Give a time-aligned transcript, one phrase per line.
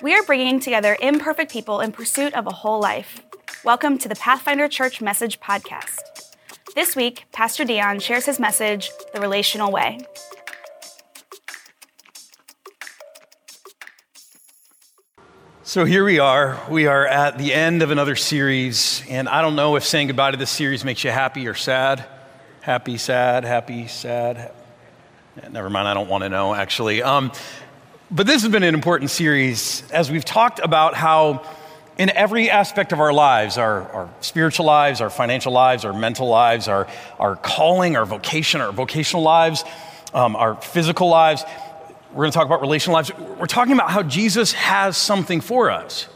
[0.00, 3.20] We are bringing together imperfect people in pursuit of a whole life.
[3.64, 5.98] Welcome to the Pathfinder Church Message Podcast.
[6.76, 9.98] This week, Pastor Dion shares his message, The Relational Way.
[15.64, 16.64] So here we are.
[16.70, 20.30] We are at the end of another series, and I don't know if saying goodbye
[20.30, 22.04] to this series makes you happy or sad.
[22.60, 24.52] Happy, sad, happy, sad.
[25.50, 27.02] Never mind, I don't want to know, actually.
[27.02, 27.32] Um,
[28.10, 31.44] but this has been an important series as we've talked about how,
[31.98, 36.28] in every aspect of our lives our, our spiritual lives, our financial lives, our mental
[36.28, 39.64] lives, our, our calling, our vocation, our vocational lives,
[40.14, 41.44] um, our physical lives
[42.12, 43.12] we're going to talk about relational lives.
[43.14, 46.08] We're talking about how Jesus has something for us.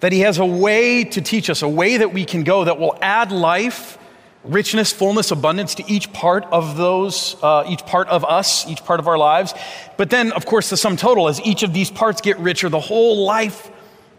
[0.00, 2.78] That he has a way to teach us, a way that we can go that
[2.78, 3.98] will add life
[4.44, 9.00] richness, fullness, abundance to each part of those, uh, each part of us, each part
[9.00, 9.54] of our lives.
[9.96, 12.80] But then, of course, the sum total, as each of these parts get richer, the
[12.80, 13.70] whole life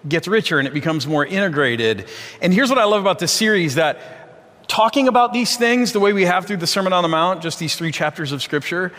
[0.08, 2.08] gets richer and it becomes more integrated.
[2.42, 6.14] And here's what I love about this series that talking about these things the way
[6.14, 8.94] we have through the Sermon on the Mount, just these three chapters of Scripture,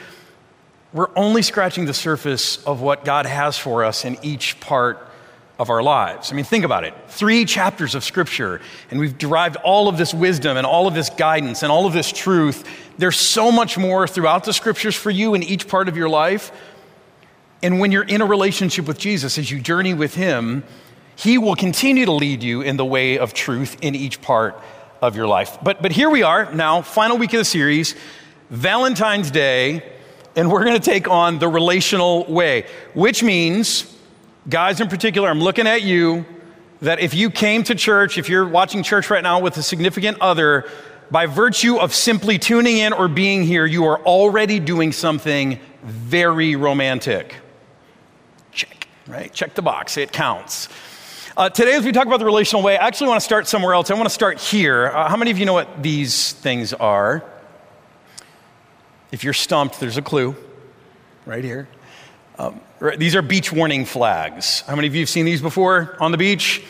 [0.92, 5.10] we're only scratching the surface of what God has for us in each part
[5.58, 6.32] of our lives.
[6.32, 6.94] I mean, think about it.
[7.08, 8.60] Three chapters of Scripture,
[8.90, 11.92] and we've derived all of this wisdom and all of this guidance and all of
[11.92, 12.68] this truth.
[12.98, 16.50] There's so much more throughout the Scriptures for you in each part of your life.
[17.62, 20.64] And when you're in a relationship with Jesus, as you journey with Him,
[21.14, 24.60] He will continue to lead you in the way of truth in each part
[25.00, 25.58] of your life.
[25.62, 27.94] But, but here we are now, final week of the series,
[28.50, 29.84] Valentine's Day,
[30.34, 33.93] and we're going to take on the relational way, which means
[34.48, 36.24] guys in particular, I'm looking at you,
[36.80, 40.18] that if you came to church, if you're watching church right now with a significant
[40.20, 40.68] other,
[41.10, 46.56] by virtue of simply tuning in or being here, you are already doing something very
[46.56, 47.36] romantic.
[48.52, 49.32] Check, right?
[49.32, 50.68] Check the box, it counts.
[51.36, 53.74] Uh, today, as we talk about the relational way, I actually want to start somewhere
[53.74, 53.90] else.
[53.90, 54.86] I want to start here.
[54.86, 57.24] Uh, how many of you know what these things are?
[59.10, 60.36] If you're stumped, there's a clue
[61.26, 61.68] right here.
[62.38, 62.60] Um,
[62.92, 64.60] these are beach warning flags.
[64.62, 66.62] How many of you have seen these before on the beach?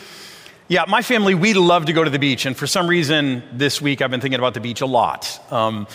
[0.68, 2.46] Yeah, my family, we love to go to the beach.
[2.46, 5.40] And for some reason, this week, I've been thinking about the beach a lot.
[5.52, 5.88] Um,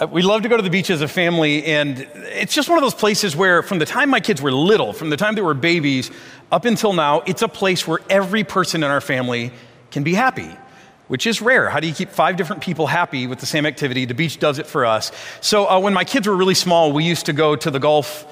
[0.00, 1.64] uh, we love to go to the beach as a family.
[1.64, 4.92] And it's just one of those places where, from the time my kids were little,
[4.92, 6.10] from the time they were babies
[6.50, 9.52] up until now, it's a place where every person in our family
[9.90, 10.56] can be happy
[11.10, 11.68] which is rare.
[11.68, 14.04] How do you keep five different people happy with the same activity?
[14.04, 15.10] The beach does it for us.
[15.40, 18.24] So, uh, when my kids were really small, we used to go to the Gulf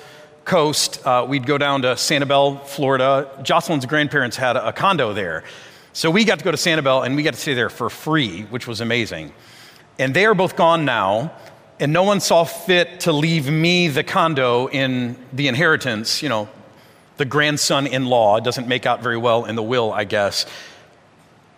[0.49, 3.31] coast, uh, we'd go down to Sanibel, Florida.
[3.43, 5.45] Jocelyn's grandparents had a, condo there.
[5.93, 8.43] So we got to go to Sanibel and we got to stay there for free,
[8.45, 9.33] which was amazing.
[9.99, 11.33] And they are both gone now,
[11.79, 16.23] and no one saw fit to leave me the condo in the inheritance.
[16.23, 16.49] You know,
[17.19, 20.47] the grandson in law doesn't make out very well in the will, I guess.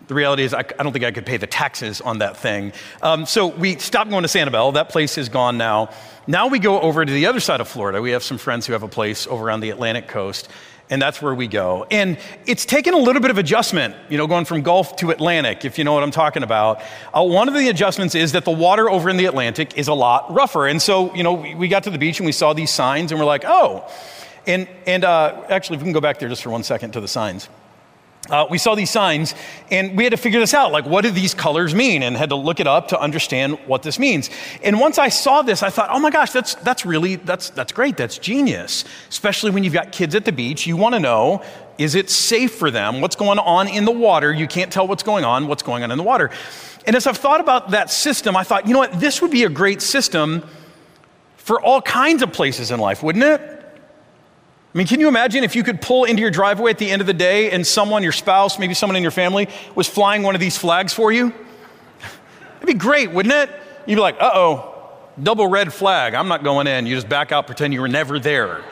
[0.07, 2.73] The reality is, I, I don't think I could pay the taxes on that thing.
[3.01, 4.73] Um, so we stopped going to Sanibel.
[4.73, 5.91] That place is gone now.
[6.27, 7.99] Now we go over to the other side of Florida.
[7.99, 10.47] We have some friends who have a place over on the Atlantic coast,
[10.91, 11.87] and that's where we go.
[11.89, 15.65] And it's taken a little bit of adjustment, you know, going from Gulf to Atlantic,
[15.65, 16.81] if you know what I'm talking about.
[17.11, 19.95] Uh, one of the adjustments is that the water over in the Atlantic is a
[19.95, 20.67] lot rougher.
[20.67, 23.19] And so, you know, we, got to the beach and we saw these signs, and
[23.19, 23.89] we're like, oh.
[24.45, 27.01] And, and uh, actually, if we can go back there just for one second to
[27.01, 27.49] the signs
[28.31, 29.35] uh, we saw these signs
[29.69, 32.01] and we had to figure this out like what do these colors mean?
[32.01, 34.29] And had to look it up to understand what this means.
[34.63, 37.71] And once i saw this i thought oh my gosh that's, that's really that's, that's
[37.73, 38.85] great that's genius.
[39.09, 41.43] Especially when you've got kids at the beach you want to know
[41.77, 43.01] is it safe for them?
[43.01, 44.31] What's going on in the water?
[44.31, 46.31] You can't tell what's going on what's going on in the water.
[46.85, 48.99] And as i've thought about that system i thought you know what?
[48.99, 50.43] This would be a great system
[51.35, 53.60] for all kinds of places in life wouldn't it
[54.73, 57.01] I mean, can you imagine if you could pull into your driveway at the end
[57.01, 60.33] of the day and someone, your spouse, maybe someone in your family, was flying one
[60.33, 61.33] of these flags for you?
[62.57, 63.49] It'd be great, wouldn't it?
[63.85, 64.89] You'd be like, uh oh,
[65.21, 66.13] double red flag.
[66.13, 66.85] I'm not going in.
[66.85, 68.63] You just back out, pretend you were never there.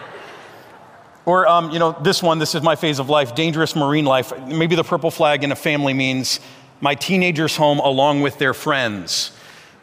[1.26, 4.32] Or, um, you know, this one, this is my phase of life, dangerous marine life.
[4.48, 6.40] Maybe the purple flag in a family means
[6.80, 9.32] my teenagers home along with their friends.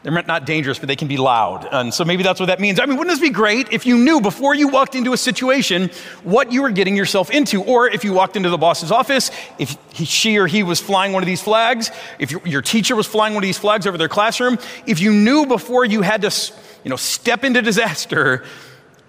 [0.06, 1.66] They're not dangerous, but they can be loud.
[1.72, 2.78] And so maybe that's what that means.
[2.78, 5.90] I mean, wouldn't this be great if you knew before you walked into a situation
[6.22, 7.60] what you were getting yourself into?
[7.60, 11.12] Or if you walked into the boss's office, if he, she or he was flying
[11.12, 13.98] one of these flags, if your, your teacher was flying one of these flags over
[13.98, 16.30] their classroom, if you knew before you had to
[16.84, 18.44] you know, step into disaster,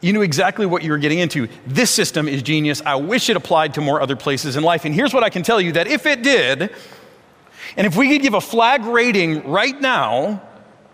[0.02, 1.48] you knew exactly what you were getting into.
[1.68, 2.82] This system is genius.
[2.84, 4.84] I wish it applied to more other places in life.
[4.84, 6.74] And here's what I can tell you that if it did,
[7.76, 10.42] and if we could give a flag rating right now,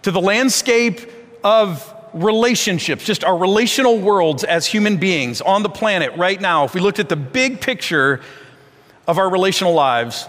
[0.03, 0.99] to the landscape
[1.43, 6.73] of relationships, just our relational worlds as human beings on the planet right now, if
[6.73, 8.21] we looked at the big picture
[9.07, 10.27] of our relational lives,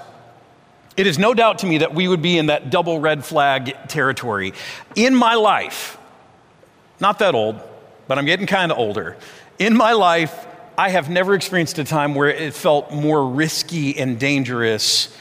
[0.97, 3.77] it is no doubt to me that we would be in that double red flag
[3.89, 4.55] territory.
[4.95, 5.99] In my life,
[7.01, 7.61] not that old,
[8.07, 9.17] but I'm getting kind of older.
[9.59, 10.47] In my life,
[10.79, 15.17] I have never experienced a time where it felt more risky and dangerous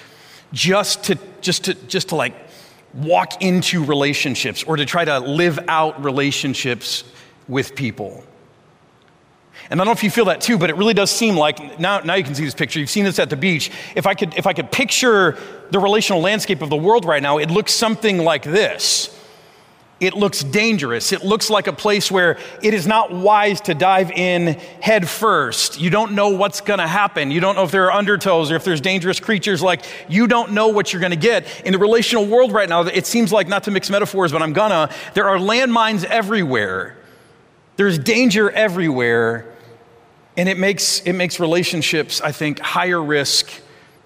[0.51, 2.33] just to just to just to like
[2.93, 7.03] walk into relationships or to try to live out relationships
[7.47, 8.23] with people.
[9.69, 11.79] And I don't know if you feel that too, but it really does seem like
[11.79, 12.79] now, now you can see this picture.
[12.79, 13.71] You've seen this at the beach.
[13.95, 15.37] If I could if I could picture
[15.71, 19.12] the relational landscape of the world right now, it looks something like this.
[19.99, 21.13] It looks dangerous.
[21.13, 25.79] It looks like a place where it is not wise to dive in head first.
[25.79, 27.31] You don't know what's going to happen.
[27.31, 29.61] You don't know if there are undertows or if there's dangerous creatures.
[29.61, 31.47] Like, you don't know what you're going to get.
[31.63, 34.51] In the relational world right now, it seems like, not to mix metaphors, but I'm
[34.51, 36.97] gonna, there are landmines everywhere.
[37.77, 39.53] There's danger everywhere.
[40.35, 43.51] And it makes, it makes relationships, I think, higher risk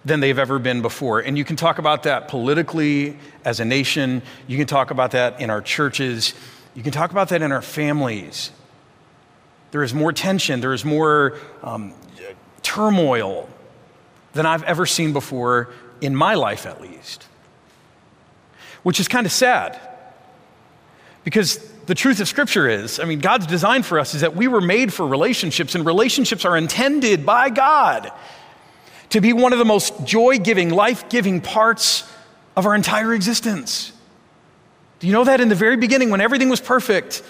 [0.07, 1.19] than they've ever been before.
[1.19, 5.41] And you can talk about that politically as a nation, you can talk about that
[5.41, 6.33] in our churches,
[6.73, 8.51] you can talk about that in our families.
[9.71, 11.93] There is more tension, there is more um,
[12.63, 13.49] turmoil
[14.31, 15.69] than I've ever seen before
[15.99, 17.27] in my life, at least.
[18.83, 19.77] Which is kind of sad.
[21.25, 21.57] Because
[21.87, 24.61] the truth of Scripture is, I mean, God's design for us is that we were
[24.61, 28.09] made for relationships, and relationships are intended by God
[29.09, 32.11] to be one of the most joy giving, life giving parts
[32.55, 33.93] of our entire existence.
[34.99, 37.23] Do you know that in the very beginning, when everything was perfect,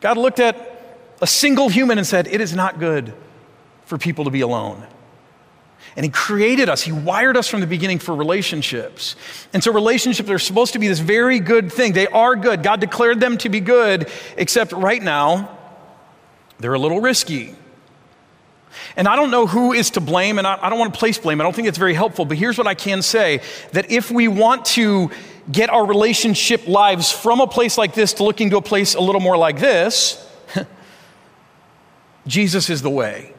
[0.00, 0.76] God looked at
[1.20, 3.12] a single human and said, It is not good
[3.84, 4.84] for people to be alone.
[5.94, 9.16] And He created us, He wired us from the beginning for relationships.
[9.52, 11.92] And so, relationships are supposed to be this very good thing.
[11.92, 12.62] They are good.
[12.62, 15.56] God declared them to be good, except right now,
[16.58, 17.54] they're a little risky.
[18.96, 21.18] And I don't know who is to blame, and I, I don't want to place
[21.18, 21.40] blame.
[21.40, 23.40] I don't think it's very helpful, but here's what I can say
[23.72, 25.10] that if we want to
[25.50, 29.00] get our relationship lives from a place like this to looking to a place a
[29.00, 30.28] little more like this,
[32.26, 33.32] Jesus is the way.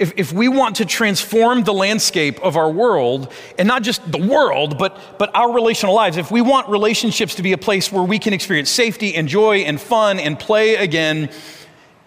[0.00, 4.16] If, if we want to transform the landscape of our world, and not just the
[4.16, 8.02] world, but, but our relational lives, if we want relationships to be a place where
[8.02, 11.28] we can experience safety and joy and fun and play again,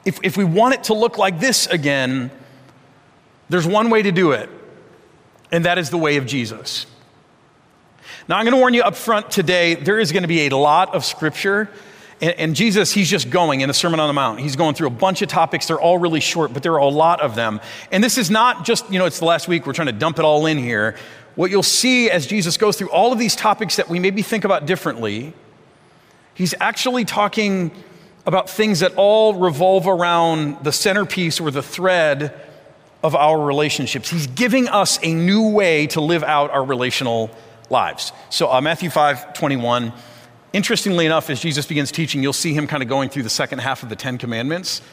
[0.05, 2.31] if, if we want it to look like this again,
[3.49, 4.49] there's one way to do it,
[5.51, 6.85] and that is the way of Jesus.
[8.27, 10.55] Now, I'm going to warn you up front today, there is going to be a
[10.55, 11.69] lot of scripture.
[12.21, 14.39] And, and, Jesus, he's just going in the Sermon on the Mount.
[14.39, 15.67] He's going through a bunch of topics.
[15.67, 17.59] They're all really short, but there are a lot of them.
[17.91, 20.19] And this is not just, you know, it's the last week, we're trying to dump
[20.19, 20.95] it all in here.
[21.35, 24.45] What you'll see as Jesus goes through all of these topics that we maybe think
[24.45, 25.33] about differently,
[26.33, 27.71] he's actually talking
[28.25, 32.39] about things that all revolve around the centerpiece or the thread
[33.03, 34.09] of our relationships.
[34.09, 37.29] He's giving us a new way to live out our relational
[37.69, 38.13] lives.
[38.29, 39.93] So, uh, Matthew 5 21.
[40.53, 43.59] Interestingly enough, as Jesus begins teaching, you'll see him kind of going through the second
[43.59, 44.83] half of the Ten Commandments,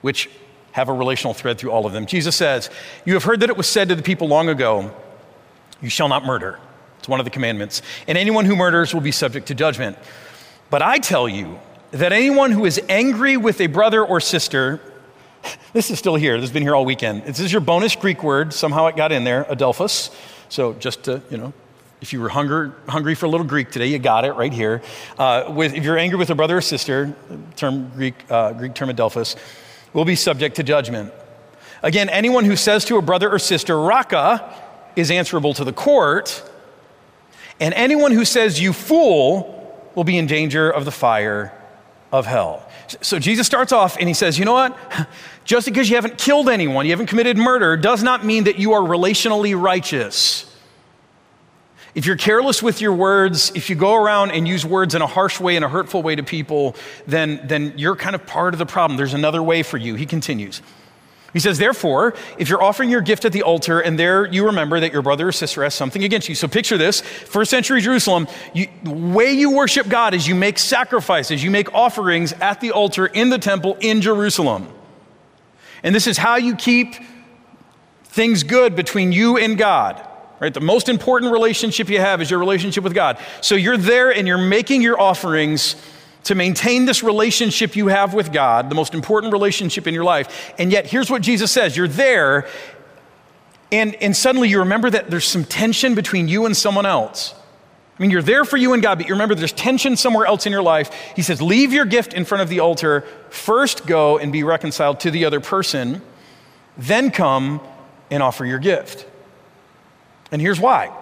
[0.00, 0.30] which
[0.72, 2.06] have a relational thread through all of them.
[2.06, 2.70] Jesus says,
[3.04, 4.92] You have heard that it was said to the people long ago,
[5.80, 6.58] You shall not murder.
[6.98, 7.82] It's one of the commandments.
[8.08, 9.98] And anyone who murders will be subject to judgment.
[10.70, 11.60] But I tell you,
[11.94, 14.80] that anyone who is angry with a brother or sister,
[15.72, 17.22] this is still here, this has been here all weekend.
[17.22, 18.52] This is your bonus Greek word.
[18.52, 20.12] Somehow it got in there, adelphos.
[20.48, 21.52] So just to, you know,
[22.00, 24.82] if you were hunger, hungry for a little Greek today, you got it right here.
[25.16, 27.14] Uh, with, if you're angry with a brother or sister,
[27.54, 29.36] term Greek, uh, Greek term adelphos,
[29.92, 31.12] will be subject to judgment.
[31.84, 34.52] Again, anyone who says to a brother or sister, Raca,
[34.96, 36.42] is answerable to the court.
[37.60, 39.52] And anyone who says, You fool,
[39.94, 41.52] will be in danger of the fire
[42.14, 42.64] of hell.
[43.00, 44.78] So Jesus starts off and he says, You know what?
[45.44, 48.72] Just because you haven't killed anyone, you haven't committed murder, does not mean that you
[48.72, 50.50] are relationally righteous.
[51.94, 55.06] If you're careless with your words, if you go around and use words in a
[55.06, 58.58] harsh way, in a hurtful way to people, then, then you're kind of part of
[58.58, 58.96] the problem.
[58.96, 59.96] There's another way for you.
[59.96, 60.62] He continues.
[61.34, 64.78] He says, therefore, if you're offering your gift at the altar and there you remember
[64.80, 66.36] that your brother or sister has something against you.
[66.36, 70.60] So picture this first century Jerusalem, you, the way you worship God is you make
[70.60, 74.68] sacrifices, you make offerings at the altar in the temple in Jerusalem.
[75.82, 76.94] And this is how you keep
[78.04, 80.08] things good between you and God.
[80.38, 80.54] Right?
[80.54, 83.18] The most important relationship you have is your relationship with God.
[83.40, 85.74] So you're there and you're making your offerings
[86.24, 90.52] to maintain this relationship you have with God, the most important relationship in your life.
[90.58, 92.48] And yet, here's what Jesus says you're there,
[93.70, 97.34] and, and suddenly you remember that there's some tension between you and someone else.
[97.98, 100.46] I mean, you're there for you and God, but you remember there's tension somewhere else
[100.46, 100.92] in your life.
[101.14, 103.02] He says, Leave your gift in front of the altar.
[103.30, 106.02] First go and be reconciled to the other person.
[106.76, 107.60] Then come
[108.10, 109.06] and offer your gift.
[110.32, 110.92] And here's why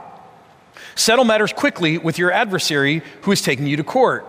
[0.95, 4.27] settle matters quickly with your adversary who is taking you to court.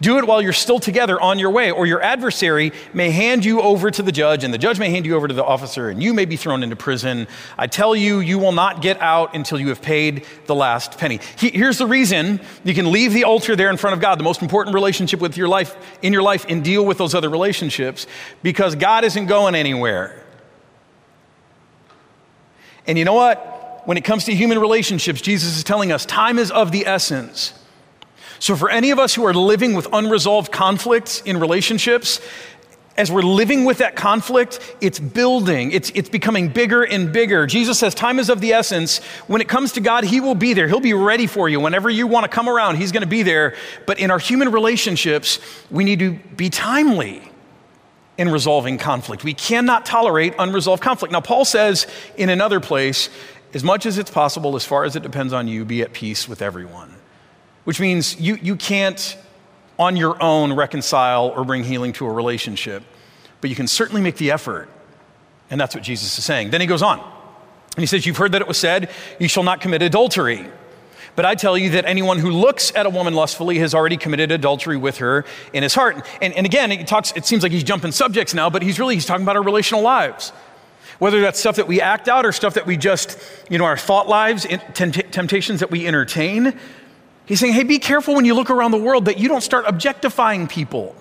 [0.00, 3.60] Do it while you're still together on your way, or your adversary may hand you
[3.60, 6.02] over to the judge, and the judge may hand you over to the officer, and
[6.02, 7.28] you may be thrown into prison.
[7.56, 11.20] I tell you, you will not get out until you have paid the last penny.
[11.36, 14.42] Here's the reason you can leave the altar there in front of God, the most
[14.42, 18.06] important relationship with your life in your life, and deal with those other relationships,
[18.42, 20.24] because God isn't going anywhere.
[22.86, 23.82] And you know what?
[23.86, 27.54] When it comes to human relationships, Jesus is telling us time is of the essence.
[28.38, 32.20] So, for any of us who are living with unresolved conflicts in relationships,
[32.96, 37.46] as we're living with that conflict, it's building, it's, it's becoming bigger and bigger.
[37.46, 38.98] Jesus says, Time is of the essence.
[39.26, 40.68] When it comes to God, He will be there.
[40.68, 41.58] He'll be ready for you.
[41.58, 43.56] Whenever you want to come around, He's going to be there.
[43.86, 47.22] But in our human relationships, we need to be timely
[48.16, 49.24] in resolving conflict.
[49.24, 51.10] We cannot tolerate unresolved conflict.
[51.10, 53.10] Now, Paul says in another place,
[53.52, 56.28] as much as it's possible, as far as it depends on you, be at peace
[56.28, 56.93] with everyone
[57.64, 59.16] which means you, you can't
[59.78, 62.82] on your own reconcile or bring healing to a relationship,
[63.40, 64.68] but you can certainly make the effort.
[65.50, 66.50] And that's what Jesus is saying.
[66.50, 67.00] Then he goes on.
[67.00, 70.46] And he says, You've heard that it was said, You shall not commit adultery.
[71.16, 74.32] But I tell you that anyone who looks at a woman lustfully has already committed
[74.32, 76.04] adultery with her in his heart.
[76.20, 78.94] And, and again, it, talks, it seems like he's jumping subjects now, but he's really
[78.94, 80.30] he's talking about our relational lives.
[80.98, 83.18] Whether that's stuff that we act out or stuff that we just,
[83.48, 86.58] you know, our thought lives, temptations that we entertain,
[87.26, 89.64] He's saying, hey, be careful when you look around the world that you don't start
[89.66, 90.94] objectifying people,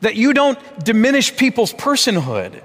[0.00, 2.62] that you don't diminish people's personhood.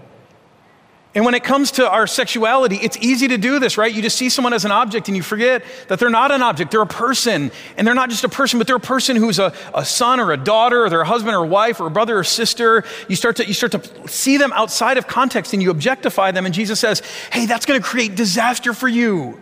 [1.14, 3.94] And when it comes to our sexuality, it's easy to do this, right?
[3.94, 6.72] You just see someone as an object and you forget that they're not an object,
[6.72, 7.52] they're a person.
[7.76, 10.32] And they're not just a person, but they're a person who's a, a son or
[10.32, 12.86] a daughter or their husband or wife or a brother or sister.
[13.10, 16.46] You start, to, you start to see them outside of context and you objectify them.
[16.46, 17.02] And Jesus says,
[17.34, 19.38] hey, that's going to create disaster for you.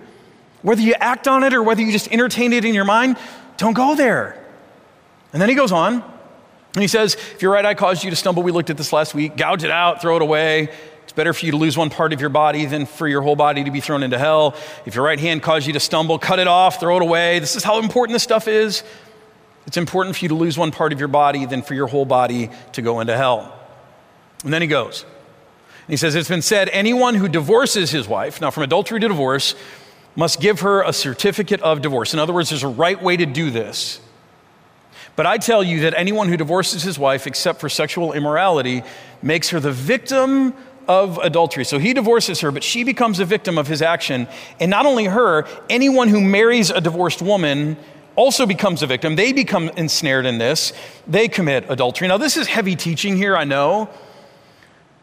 [0.62, 3.18] Whether you act on it or whether you just entertain it in your mind,
[3.58, 4.36] don't go there.
[5.32, 5.94] And then he goes on
[6.74, 8.92] and he says, If your right eye caused you to stumble, we looked at this
[8.92, 10.70] last week, gouge it out, throw it away.
[11.04, 13.36] It's better for you to lose one part of your body than for your whole
[13.36, 14.56] body to be thrown into hell.
[14.86, 17.40] If your right hand caused you to stumble, cut it off, throw it away.
[17.40, 18.84] This is how important this stuff is.
[19.66, 22.06] It's important for you to lose one part of your body than for your whole
[22.06, 23.58] body to go into hell.
[24.44, 25.04] And then he goes.
[25.04, 29.08] And he says, It's been said, anyone who divorces his wife, now from adultery to
[29.08, 29.56] divorce,
[30.16, 32.14] must give her a certificate of divorce.
[32.14, 34.02] In other words, there's a right way to do this.
[35.16, 38.84] But I tell you that anyone who divorces his wife except for sexual immorality
[39.22, 40.54] makes her the victim
[40.88, 41.64] of adultery.
[41.66, 44.28] So he divorces her, but she becomes a victim of his action.
[44.60, 47.78] And not only her, anyone who marries a divorced woman
[48.16, 49.16] also becomes a victim.
[49.16, 50.74] They become ensnared in this,
[51.08, 52.08] they commit adultery.
[52.08, 53.90] Now, this is heavy teaching here, I know.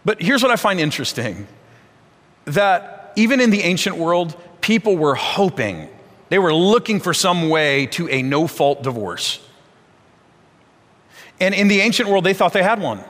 [0.04, 1.46] But here's what I find interesting
[2.46, 5.88] that even in the ancient world, people were hoping,
[6.28, 9.38] they were looking for some way to a no fault divorce.
[11.38, 13.00] And in the ancient world, they thought they had one.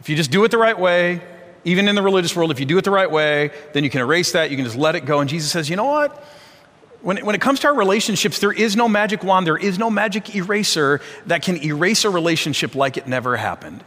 [0.00, 1.22] If you just do it the right way,
[1.64, 4.00] even in the religious world, if you do it the right way, then you can
[4.00, 5.20] erase that, you can just let it go.
[5.20, 6.24] And Jesus says, you know what?
[7.02, 9.78] When it, when it comes to our relationships, there is no magic wand, there is
[9.78, 13.84] no magic eraser that can erase a relationship like it never happened.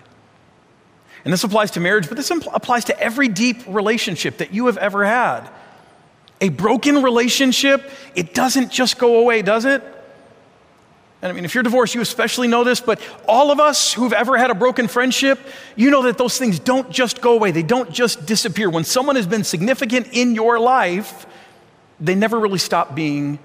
[1.26, 4.78] And this applies to marriage, but this applies to every deep relationship that you have
[4.78, 5.50] ever had.
[6.44, 9.82] A broken relationship, it doesn't just go away, does it?
[11.22, 14.12] And I mean, if you're divorced, you especially know this, but all of us who've
[14.12, 15.40] ever had a broken friendship,
[15.78, 17.52] you know that those things don't just go away.
[17.52, 18.70] They don't just disappear.
[18.70, 21.26] When someone has been significant in your life,
[21.98, 23.40] they never really stop being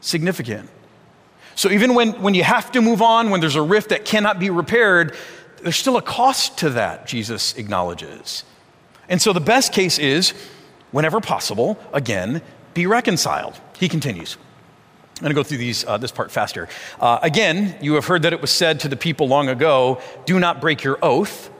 [0.00, 0.70] significant.
[1.56, 4.38] So even when, when you have to move on, when there's a rift that cannot
[4.38, 5.16] be repaired,
[5.60, 8.44] there's still a cost to that, Jesus acknowledges.
[9.08, 10.34] And so the best case is
[10.94, 12.40] whenever possible, again,
[12.72, 13.60] be reconciled.
[13.76, 14.36] He continues.
[15.16, 16.68] I'm going to go through these, uh, this part faster.
[17.00, 20.38] Uh, again, you have heard that it was said to the people long ago do
[20.38, 21.50] not break your oath,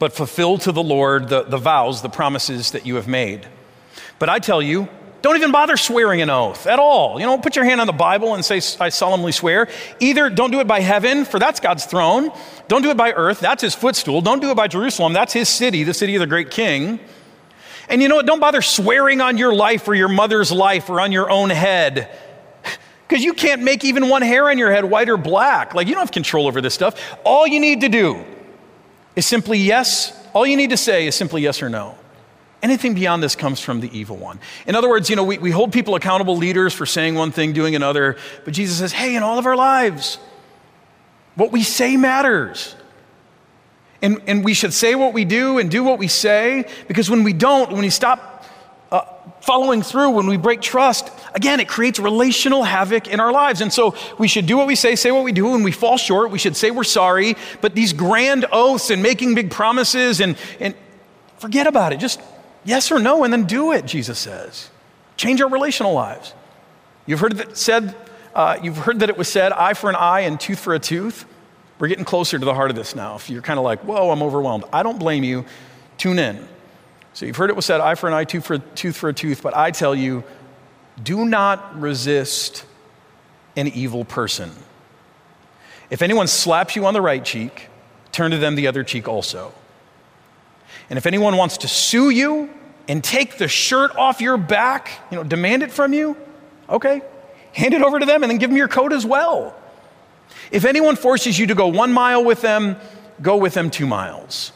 [0.00, 3.46] but fulfill to the Lord the, the vows, the promises that you have made.
[4.18, 4.88] But I tell you,
[5.22, 7.20] don't even bother swearing an oath at all.
[7.20, 9.68] You know, put your hand on the Bible and say, I solemnly swear.
[10.00, 12.32] Either don't do it by heaven, for that's God's throne.
[12.66, 14.22] Don't do it by earth, that's his footstool.
[14.22, 16.98] Don't do it by Jerusalem, that's his city, the city of the great king.
[17.88, 18.26] And you know what?
[18.26, 22.08] Don't bother swearing on your life or your mother's life or on your own head.
[23.08, 25.74] Because you can't make even one hair on your head white or black.
[25.74, 27.16] Like, you don't have control over this stuff.
[27.24, 28.24] All you need to do
[29.14, 30.12] is simply yes.
[30.34, 31.96] All you need to say is simply yes or no.
[32.62, 34.40] Anything beyond this comes from the evil one.
[34.66, 37.52] In other words, you know, we, we hold people accountable leaders for saying one thing,
[37.52, 40.18] doing another, but Jesus says, hey, in all of our lives,
[41.36, 42.74] what we say matters.
[44.06, 47.24] And, and we should say what we do and do what we say, because when
[47.24, 48.44] we don't, when we stop
[48.92, 49.00] uh,
[49.40, 53.60] following through, when we break trust, again, it creates relational havoc in our lives.
[53.60, 55.50] And so we should do what we say, say what we do.
[55.50, 57.34] When we fall short, we should say we're sorry.
[57.60, 60.76] But these grand oaths and making big promises and, and
[61.38, 61.98] forget about it.
[61.98, 62.20] Just
[62.64, 64.70] yes or no, and then do it, Jesus says.
[65.16, 66.32] Change our relational lives.
[67.06, 67.96] You've heard that said,
[68.36, 70.78] uh, you've heard that it was said, eye for an eye and tooth for a
[70.78, 71.24] tooth.
[71.78, 73.16] We're getting closer to the heart of this now.
[73.16, 75.44] If you're kind of like, whoa, I'm overwhelmed, I don't blame you.
[75.98, 76.46] Tune in.
[77.12, 79.08] So you've heard it was said, eye for an eye, tooth for a tooth for
[79.08, 80.24] a tooth, but I tell you,
[81.02, 82.64] do not resist
[83.56, 84.50] an evil person.
[85.88, 87.68] If anyone slaps you on the right cheek,
[88.12, 89.52] turn to them the other cheek also.
[90.90, 92.50] And if anyone wants to sue you
[92.88, 96.16] and take the shirt off your back, you know, demand it from you,
[96.68, 97.02] okay,
[97.52, 99.54] hand it over to them and then give them your coat as well.
[100.50, 102.76] If anyone forces you to go one mile with them,
[103.22, 104.52] go with them two miles.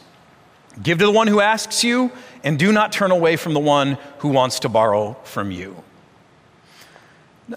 [0.83, 3.99] Give to the one who asks you, and do not turn away from the one
[4.19, 5.83] who wants to borrow from you.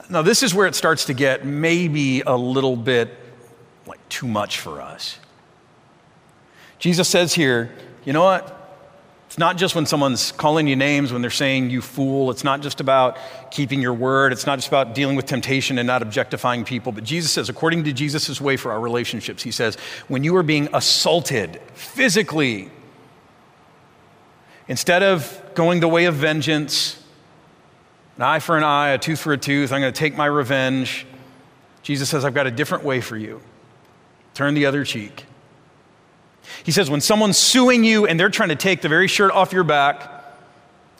[0.09, 3.15] Now, this is where it starts to get maybe a little bit
[3.85, 5.19] like too much for us.
[6.79, 7.71] Jesus says here,
[8.03, 8.62] you know what?
[9.33, 12.29] It's not just when someone's calling you names, when they're saying you fool.
[12.29, 13.17] It's not just about
[13.49, 14.31] keeping your word.
[14.31, 16.91] It's not just about dealing with temptation and not objectifying people.
[16.91, 19.73] But Jesus says, according to Jesus' way for our relationships, he says,
[20.07, 22.69] when you are being assaulted physically,
[24.67, 27.03] instead of going the way of vengeance,
[28.17, 30.27] an eye for an eye, a tooth for a tooth, I'm going to take my
[30.27, 31.07] revenge.
[31.81, 33.41] Jesus says, I've got a different way for you.
[34.35, 35.25] Turn the other cheek.
[36.63, 39.53] He says, when someone's suing you and they're trying to take the very shirt off
[39.53, 40.13] your back,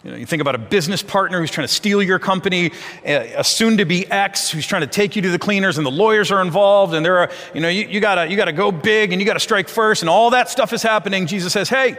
[0.04, 2.72] you know, you think about a business partner who's trying to steal your company,
[3.06, 5.92] a soon to be ex who's trying to take you to the cleaners, and the
[5.92, 9.14] lawyers are involved, and there are, you know, you, you, gotta, you gotta go big
[9.14, 11.26] and you gotta strike first, and all that stuff is happening.
[11.26, 11.98] Jesus says, hey,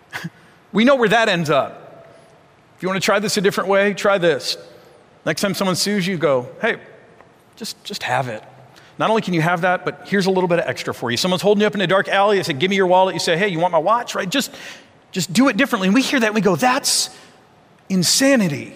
[0.72, 2.08] we know where that ends up.
[2.76, 4.56] If you wanna try this a different way, try this.
[5.24, 6.78] Next time someone sues you, go, hey,
[7.54, 8.42] just, just have it.
[8.98, 11.16] Not only can you have that, but here's a little bit of extra for you.
[11.16, 12.36] Someone's holding you up in a dark alley.
[12.36, 13.14] They say, Give me your wallet.
[13.14, 14.14] You say, Hey, you want my watch?
[14.14, 14.28] Right?
[14.28, 14.54] Just,
[15.10, 15.88] just do it differently.
[15.88, 17.16] And we hear that and we go, That's
[17.88, 18.74] insanity.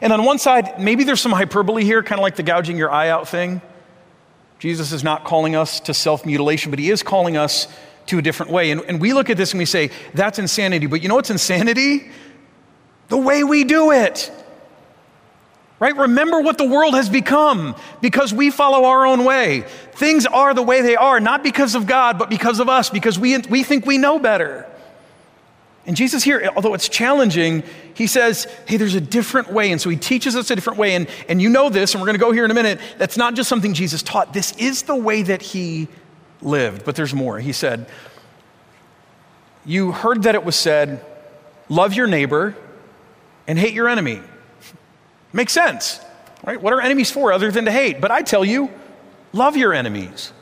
[0.00, 2.90] And on one side, maybe there's some hyperbole here, kind of like the gouging your
[2.90, 3.60] eye out thing.
[4.58, 7.68] Jesus is not calling us to self mutilation, but he is calling us
[8.06, 8.70] to a different way.
[8.70, 10.86] And, and we look at this and we say, That's insanity.
[10.86, 12.10] But you know what's insanity?
[13.08, 14.30] The way we do it.
[15.80, 15.96] Right?
[15.96, 19.60] Remember what the world has become because we follow our own way.
[19.92, 23.18] Things are the way they are, not because of God, but because of us, because
[23.18, 24.66] we, we think we know better.
[25.86, 27.62] And Jesus here, although it's challenging,
[27.94, 29.70] he says, hey, there's a different way.
[29.70, 30.94] And so he teaches us a different way.
[30.94, 32.80] And, and you know this, and we're going to go here in a minute.
[32.98, 35.88] That's not just something Jesus taught, this is the way that he
[36.42, 36.84] lived.
[36.84, 37.38] But there's more.
[37.38, 37.88] He said,
[39.64, 41.04] You heard that it was said,
[41.68, 42.54] love your neighbor
[43.46, 44.20] and hate your enemy.
[45.32, 46.00] Makes sense,
[46.44, 46.60] right?
[46.60, 48.00] What are enemies for other than to hate?
[48.00, 48.70] But I tell you,
[49.32, 50.32] love your enemies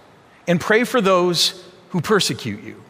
[0.46, 2.83] and pray for those who persecute you.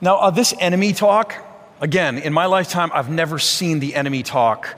[0.00, 1.34] Now, uh, this enemy talk,
[1.80, 4.76] again, in my lifetime, I've never seen the enemy talk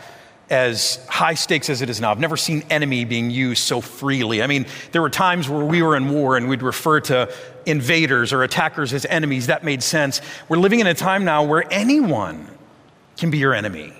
[0.49, 2.13] as high stakes as it is now.
[2.13, 4.43] I've never seen enemy being used so freely.
[4.43, 7.33] I mean, there were times where we were in war and we'd refer to
[7.65, 9.49] invaders or attackers as enemies.
[9.49, 10.21] That made sense.
[10.49, 12.47] We're living in a time now where anyone
[13.17, 13.93] can be your enemy.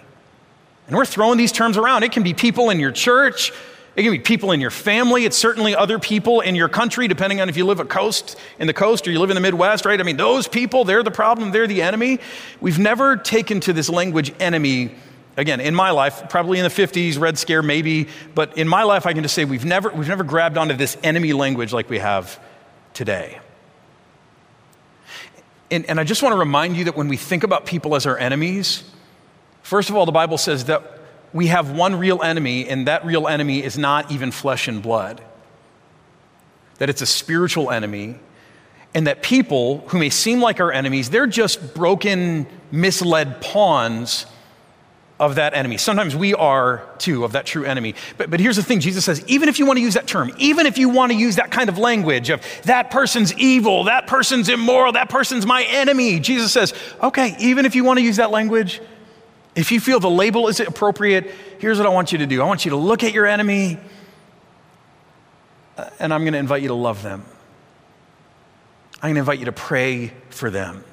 [0.87, 2.03] And we're throwing these terms around.
[2.05, 3.53] It can be people in your church,
[3.97, 7.41] it can be people in your family, it's certainly other people in your country, depending
[7.41, 9.87] on if you live a coast in the coast or you live in the Midwest,
[9.87, 9.99] right?
[9.99, 12.21] I mean, those people, they're the problem, they're the enemy.
[12.61, 14.95] We've never taken to this language enemy.
[15.39, 19.07] Again, in my life, probably in the 50s, Red Scare, maybe, but in my life,
[19.07, 21.99] I can just say we've never, we've never grabbed onto this enemy language like we
[21.99, 22.39] have
[22.93, 23.41] today.
[25.71, 28.07] And, and I just want to remind you that when we think about people as
[28.07, 28.85] our enemies,
[29.67, 31.01] First of all, the Bible says that
[31.33, 35.21] we have one real enemy, and that real enemy is not even flesh and blood.
[36.79, 38.21] That it's a spiritual enemy,
[38.95, 44.27] and that people who may seem like our enemies, they're just broken, misled pawns
[45.19, 45.79] of that enemy.
[45.79, 47.97] Sometimes we are too of that true enemy.
[48.19, 50.31] But, but here's the thing Jesus says, even if you want to use that term,
[50.39, 54.07] even if you want to use that kind of language of that person's evil, that
[54.07, 58.19] person's immoral, that person's my enemy, Jesus says, okay, even if you want to use
[58.19, 58.81] that language,
[59.57, 62.45] if you feel the label is appropriate, here's what I want you to do I
[62.45, 63.79] want you to look at your enemy,
[65.77, 67.25] uh, and I'm going to invite you to love them.
[68.97, 70.85] I'm going to invite you to pray for them.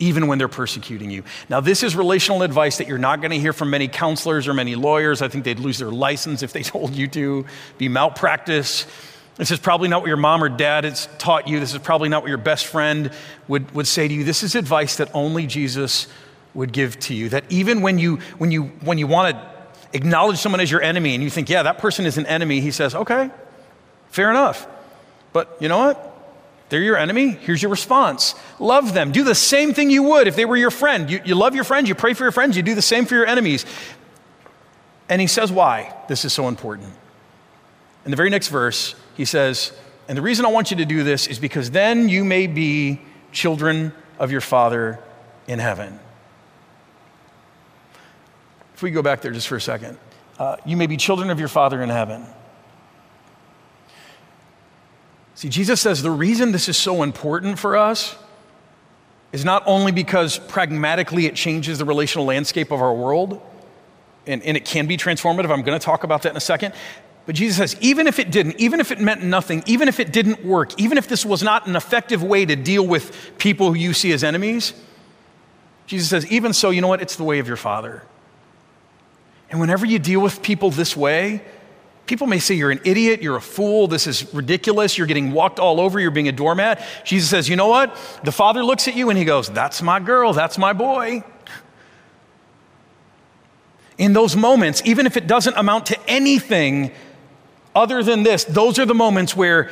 [0.00, 1.22] even when they're persecuting you.
[1.48, 4.52] Now, this is relational advice that you're not going to hear from many counselors or
[4.52, 5.22] many lawyers.
[5.22, 7.46] I think they'd lose their license if they told you to,
[7.78, 8.86] be malpractice.
[9.36, 11.60] This is probably not what your mom or dad has taught you.
[11.60, 13.10] This is probably not what your best friend
[13.46, 14.24] would, would say to you.
[14.24, 16.08] This is advice that only Jesus
[16.54, 17.28] would give to you.
[17.28, 19.54] That even when you, when you, when you want to
[19.92, 22.70] acknowledge someone as your enemy and you think, yeah, that person is an enemy, he
[22.70, 23.30] says, okay,
[24.08, 24.66] fair enough.
[25.32, 26.10] But you know what?
[26.68, 27.30] They're your enemy.
[27.30, 29.12] Here's your response love them.
[29.12, 31.10] Do the same thing you would if they were your friend.
[31.10, 33.14] You, you love your friends, you pray for your friends, you do the same for
[33.14, 33.66] your enemies.
[35.08, 36.92] And he says why this is so important.
[38.04, 39.72] In the very next verse, he says,
[40.08, 43.00] And the reason I want you to do this is because then you may be
[43.32, 44.98] children of your Father
[45.46, 45.98] in heaven.
[48.84, 49.96] We go back there just for a second,
[50.38, 52.26] uh, you may be children of your Father in heaven.
[55.36, 58.14] See, Jesus says the reason this is so important for us
[59.32, 63.40] is not only because pragmatically it changes the relational landscape of our world,
[64.26, 65.50] and, and it can be transformative.
[65.50, 66.74] I'm going to talk about that in a second.
[67.24, 70.12] But Jesus says, even if it didn't, even if it meant nothing, even if it
[70.12, 73.78] didn't work, even if this was not an effective way to deal with people who
[73.78, 74.74] you see as enemies,
[75.86, 77.00] Jesus says, even so, you know what?
[77.00, 78.02] It's the way of your Father.
[79.50, 81.42] And whenever you deal with people this way,
[82.06, 85.58] People may say you're an idiot, you're a fool, this is ridiculous, you're getting walked
[85.58, 86.84] all over, you're being a doormat.
[87.04, 87.96] Jesus says, You know what?
[88.24, 91.24] The father looks at you and he goes, That's my girl, that's my boy.
[93.96, 96.90] In those moments, even if it doesn't amount to anything
[97.74, 99.70] other than this, those are the moments where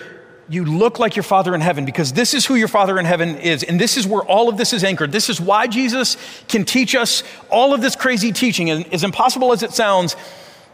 [0.48, 3.36] you look like your Father in heaven because this is who your Father in heaven
[3.36, 3.62] is.
[3.62, 5.12] And this is where all of this is anchored.
[5.12, 6.16] This is why Jesus
[6.48, 8.70] can teach us all of this crazy teaching.
[8.70, 10.16] And as impossible as it sounds,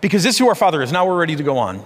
[0.00, 0.92] because this is who our Father is.
[0.92, 1.85] Now we're ready to go on.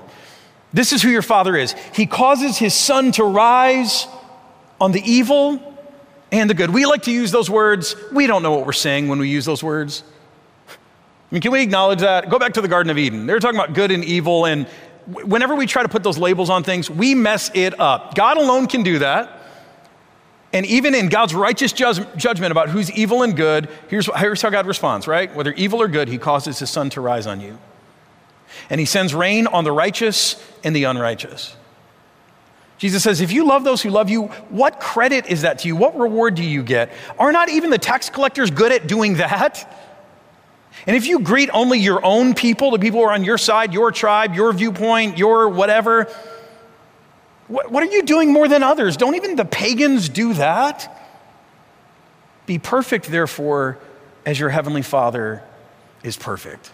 [0.73, 1.75] This is who your Father is.
[1.95, 4.07] He causes His sun to rise
[4.81, 5.61] on the evil
[6.31, 6.71] and the good.
[6.71, 7.95] We like to use those words.
[8.11, 10.03] We don't know what we're saying when we use those words.
[10.69, 12.31] I mean, can we acknowledge that?
[12.31, 13.27] Go back to the Garden of Eden.
[13.27, 14.67] They're talking about good and evil, and
[15.07, 18.15] whenever we try to put those labels on things, we mess it up.
[18.15, 19.41] God alone can do that.
[20.53, 24.67] And even in God's righteous judgment about who's evil and good, here's, here's how God
[24.67, 25.35] responds, right?
[25.35, 27.59] Whether evil or good, He causes His sun to rise on you
[28.71, 31.57] and he sends rain on the righteous and the unrighteous.
[32.79, 35.77] Jesus says, if you love those who love you, what credit is that to you?
[35.77, 36.93] What reward do you get?
[37.19, 39.73] Are not even the tax collectors good at doing that?
[40.87, 43.73] And if you greet only your own people, the people who are on your side,
[43.73, 46.09] your tribe, your viewpoint, your whatever,
[47.49, 48.97] what, what are you doing more than others?
[48.97, 50.99] Don't even the pagans do that?
[52.47, 53.79] Be perfect, therefore,
[54.27, 55.43] as your heavenly Father
[56.03, 56.71] is perfect.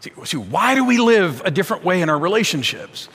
[0.00, 3.08] See, see, why do we live a different way in our relationships?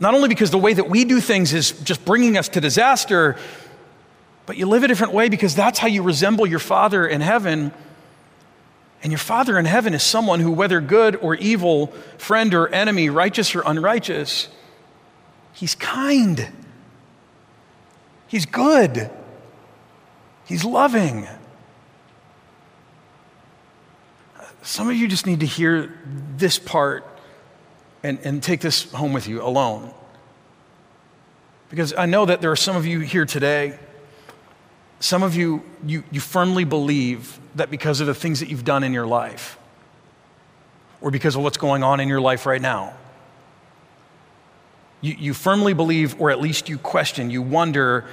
[0.00, 3.36] Not only because the way that we do things is just bringing us to disaster,
[4.48, 7.70] but you live a different way because that's how you resemble your Father in heaven.
[9.02, 13.10] And your Father in heaven is someone who, whether good or evil, friend or enemy,
[13.10, 14.48] righteous or unrighteous,
[15.52, 16.48] He's kind.
[18.26, 19.10] He's good.
[20.46, 21.28] He's loving.
[24.62, 25.92] Some of you just need to hear
[26.38, 27.04] this part
[28.02, 29.92] and, and take this home with you alone.
[31.68, 33.78] Because I know that there are some of you here today,
[35.00, 38.82] some of you, you, you firmly believe that because of the things that you've done
[38.84, 39.58] in your life,
[41.00, 42.94] or because of what's going on in your life right now,
[45.00, 48.04] you, you firmly believe, or at least you question, you wonder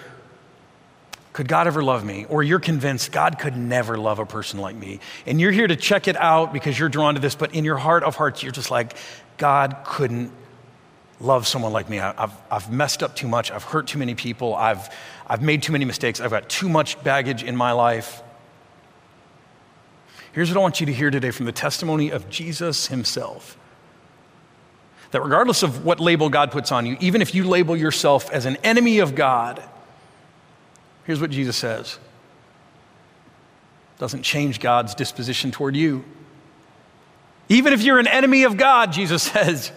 [1.36, 2.26] could God ever love me?
[2.30, 5.02] Or you're convinced God could never love a person like me.
[5.26, 7.76] And you're here to check it out because you're drawn to this, but in your
[7.76, 8.95] heart of hearts, you're just like,
[9.38, 10.32] God couldn't
[11.19, 11.99] love someone like me.
[11.99, 13.51] I've, I've messed up too much.
[13.51, 14.56] I've hurt too many people.
[14.56, 14.89] I've,
[15.28, 16.19] I've made too many mistakes.
[16.19, 18.21] I've got too much baggage in my life.
[20.34, 23.58] Here's what I want you to hear today from the testimony of Jesus himself
[25.12, 28.45] that regardless of what label God puts on you, even if you label yourself as
[28.45, 29.63] an enemy of God,
[31.06, 31.97] Here's what Jesus says
[33.97, 36.04] doesn't change God's disposition toward you.
[37.47, 39.71] Even if you're an enemy of God, Jesus says,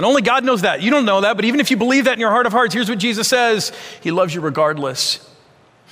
[0.00, 0.80] and only God knows that.
[0.80, 2.72] You don't know that, but even if you believe that in your heart of hearts,
[2.72, 5.30] here's what Jesus says He loves you regardless.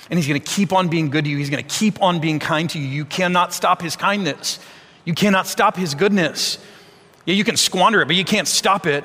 [0.09, 1.37] And He's going to keep on being good to you.
[1.37, 2.87] He's going to keep on being kind to you.
[2.87, 4.57] You cannot stop His kindness,
[5.05, 6.57] you cannot stop His goodness.
[7.27, 9.03] Yeah, you can squander it, but you can't stop it.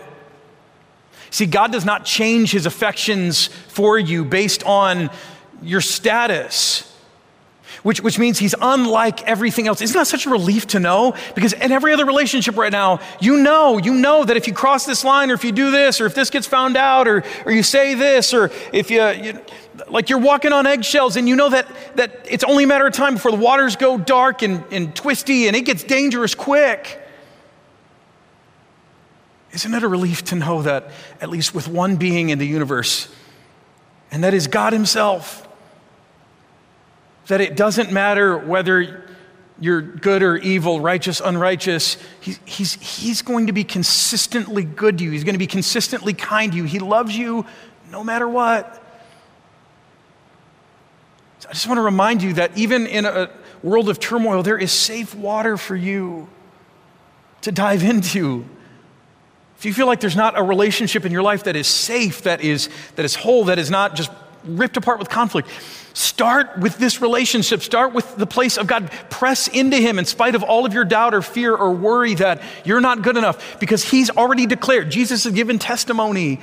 [1.29, 5.11] See, God does not change His affections for you based on
[5.61, 6.91] your status.
[7.85, 9.83] Which, which means he's unlike everything else.
[9.83, 11.15] Isn't that such a relief to know?
[11.35, 14.87] Because in every other relationship right now, you know, you know that if you cross
[14.87, 17.53] this line or if you do this or if this gets found out or, or
[17.53, 19.41] you say this or if you, you
[19.89, 22.95] like you're walking on eggshells and you know that, that it's only a matter of
[22.95, 27.01] time before the waters go dark and, and twisty and it gets dangerous quick.
[29.53, 33.15] Isn't it a relief to know that at least with one being in the universe,
[34.11, 35.47] and that is God Himself,
[37.27, 39.05] that it doesn't matter whether
[39.61, 41.97] you're good or evil, righteous, unrighteous.
[42.21, 45.11] He, he's, he's going to be consistently good to you.
[45.11, 46.65] He's going to be consistently kind to you.
[46.65, 47.47] He loves you
[47.91, 48.83] no matter what.
[51.39, 53.31] So I just want to remind you that even in a
[53.63, 56.29] world of turmoil, there is safe water for you
[57.43, 58.45] to dive into.
[59.57, 62.41] If you feel like there's not a relationship in your life that is safe, that
[62.41, 64.11] is, that is whole, that is not just
[64.45, 65.49] ripped apart with conflict,
[65.95, 67.63] Start with this relationship.
[67.63, 68.91] Start with the place of God.
[69.11, 72.43] Press into Him in spite of all of your doubt or fear or worry that
[72.65, 74.91] you're not good enough because He's already declared.
[74.91, 76.41] Jesus has given testimony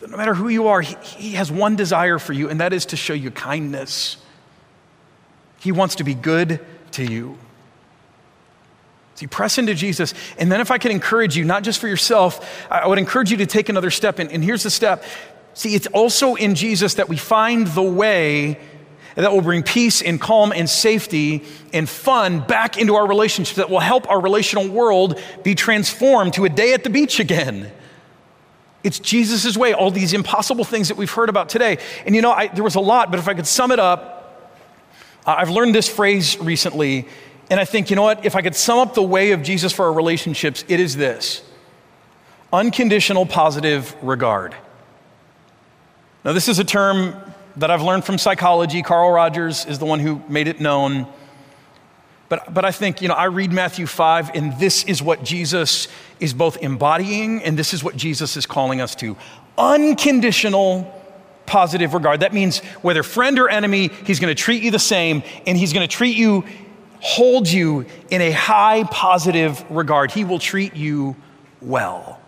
[0.00, 2.72] that no matter who you are, he, he has one desire for you, and that
[2.72, 4.16] is to show you kindness.
[5.58, 6.60] He wants to be good
[6.92, 7.36] to you.
[9.16, 10.14] See, press into Jesus.
[10.38, 13.38] And then, if I could encourage you, not just for yourself, I would encourage you
[13.38, 14.20] to take another step.
[14.20, 15.02] And, and here's the step
[15.56, 18.60] See, it's also in Jesus that we find the way
[19.14, 23.70] that will bring peace and calm and safety and fun back into our relationships, that
[23.70, 27.72] will help our relational world be transformed to a day at the beach again.
[28.84, 31.78] It's Jesus' way, all these impossible things that we've heard about today.
[32.04, 34.52] And you know, I, there was a lot, but if I could sum it up,
[35.24, 37.08] I've learned this phrase recently,
[37.48, 39.72] and I think, you know what, if I could sum up the way of Jesus
[39.72, 41.42] for our relationships, it is this
[42.52, 44.54] unconditional positive regard.
[46.26, 47.14] Now, this is a term
[47.56, 48.82] that I've learned from psychology.
[48.82, 51.06] Carl Rogers is the one who made it known.
[52.28, 55.86] But, but I think, you know, I read Matthew 5, and this is what Jesus
[56.18, 59.16] is both embodying, and this is what Jesus is calling us to
[59.56, 60.92] unconditional
[61.46, 62.18] positive regard.
[62.18, 65.72] That means whether friend or enemy, he's going to treat you the same, and he's
[65.72, 66.44] going to treat you,
[66.98, 70.10] hold you in a high positive regard.
[70.10, 71.14] He will treat you
[71.60, 72.20] well.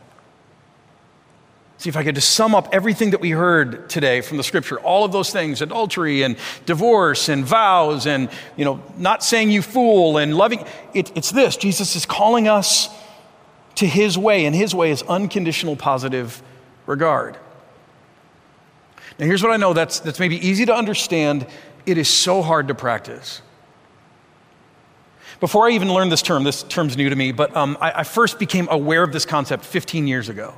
[1.78, 4.80] See if I could just sum up everything that we heard today from the scripture,
[4.80, 6.36] all of those things, adultery and
[6.66, 10.64] divorce and vows and, you know, not saying you fool and loving.
[10.92, 12.88] It, it's this Jesus is calling us
[13.76, 16.42] to his way, and his way is unconditional positive
[16.86, 17.36] regard.
[19.20, 21.46] Now, here's what I know that's, that's maybe easy to understand,
[21.86, 23.40] it is so hard to practice.
[25.38, 28.02] Before I even learned this term, this term's new to me, but um, I, I
[28.02, 30.54] first became aware of this concept 15 years ago.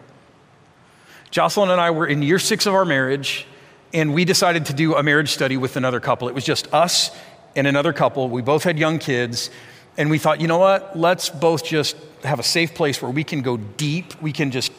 [1.30, 3.46] Jocelyn and I were in year six of our marriage,
[3.94, 6.28] and we decided to do a marriage study with another couple.
[6.28, 7.16] It was just us
[7.54, 8.28] and another couple.
[8.28, 9.50] We both had young kids,
[9.96, 10.98] and we thought, you know what?
[10.98, 14.20] Let's both just have a safe place where we can go deep.
[14.20, 14.72] We can just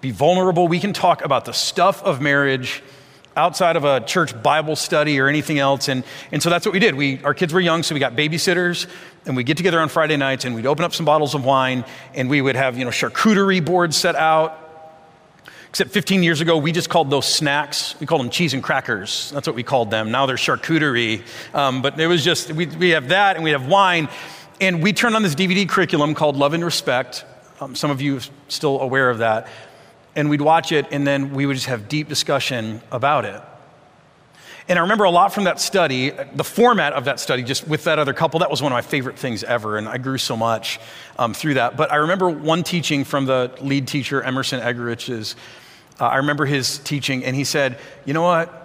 [0.00, 0.66] be vulnerable.
[0.66, 2.82] We can talk about the stuff of marriage
[3.36, 5.88] outside of a church Bible study or anything else.
[5.88, 6.02] And,
[6.32, 6.96] and so that's what we did.
[6.96, 8.88] We, our kids were young, so we got babysitters,
[9.24, 11.84] and we'd get together on Friday nights, and we'd open up some bottles of wine,
[12.12, 14.69] and we would have, you know, charcuterie boards set out
[15.70, 19.30] Except 15 years ago, we just called those snacks, we called them cheese and crackers.
[19.30, 20.10] That's what we called them.
[20.10, 21.22] Now they're charcuterie.
[21.54, 24.08] Um, but it was just, we, we have that and we have wine.
[24.60, 27.24] And we turned on this DVD curriculum called Love and Respect.
[27.60, 29.46] Um, some of you are still aware of that.
[30.16, 33.40] And we'd watch it and then we would just have deep discussion about it.
[34.70, 37.84] And I remember a lot from that study, the format of that study, just with
[37.84, 39.76] that other couple, that was one of my favorite things ever.
[39.76, 40.78] And I grew so much
[41.18, 41.76] um, through that.
[41.76, 45.34] But I remember one teaching from the lead teacher, Emerson Eggerichs
[46.00, 48.56] uh, I remember his teaching, and he said, You know what?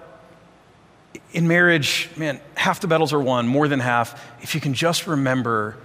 [1.34, 5.08] In marriage, man, half the battles are won, more than half, if you can just
[5.08, 5.76] remember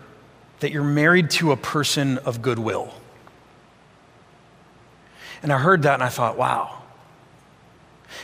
[0.61, 2.93] that you're married to a person of goodwill.
[5.43, 6.80] And I heard that and I thought, wow.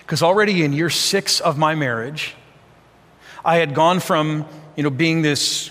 [0.01, 2.35] Because already in year six of my marriage,
[3.45, 4.47] I had gone from,
[4.77, 5.71] you know, being this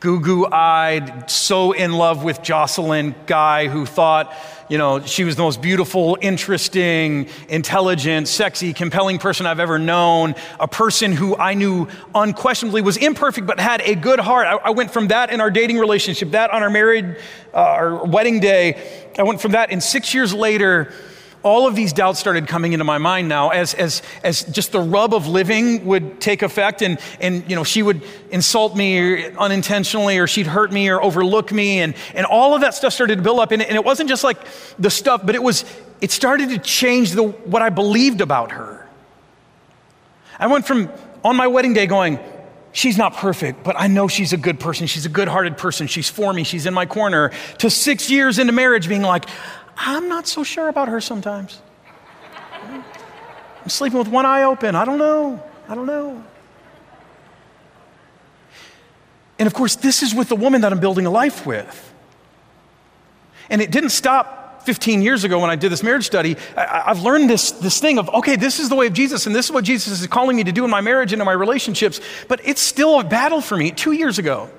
[0.00, 4.32] goo goo eyed, so in love with Jocelyn guy who thought,
[4.68, 10.34] you know, she was the most beautiful, interesting, intelligent, sexy, compelling person I've ever known,
[10.60, 14.46] a person who I knew unquestionably was imperfect but had a good heart.
[14.46, 17.16] I, I went from that in our dating relationship, that on our married,
[17.54, 19.10] uh, our wedding day.
[19.18, 20.92] I went from that, and six years later,
[21.46, 24.80] all of these doubts started coming into my mind now as, as, as just the
[24.80, 30.18] rub of living would take effect and, and you know, she would insult me unintentionally
[30.18, 33.22] or she'd hurt me or overlook me and, and all of that stuff started to
[33.22, 34.38] build up and, and it wasn't just like
[34.80, 35.64] the stuff but it was
[36.00, 38.84] it started to change the, what i believed about her
[40.40, 40.90] i went from
[41.24, 42.18] on my wedding day going
[42.72, 44.86] she's not perfect, but I know she's a good person.
[44.86, 45.86] She's a good hearted person.
[45.86, 46.44] She's for me.
[46.44, 47.32] She's in my corner.
[47.60, 49.24] To six years into marriage, being like,
[49.76, 51.60] I'm not so sure about her sometimes.
[53.62, 54.74] I'm sleeping with one eye open.
[54.74, 55.42] I don't know.
[55.68, 56.24] I don't know.
[59.38, 61.94] And of course, this is with the woman that I'm building a life with.
[63.50, 67.02] And it didn't stop 15 years ago when I did this marriage study, I, have
[67.02, 69.52] learned this, this thing of, okay, this is the way of Jesus, and this is
[69.52, 72.40] what Jesus is calling me to do in my marriage and in my relationships, but
[72.44, 73.70] it's still a battle for me.
[73.70, 74.50] Two years ago,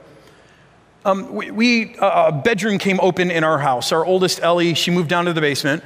[1.07, 3.91] um, we, we uh, a bedroom came open in our house.
[3.91, 5.83] Our oldest, Ellie, she moved down to the basement,